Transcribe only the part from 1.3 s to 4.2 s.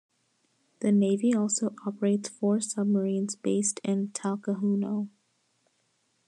also operates four submarines based in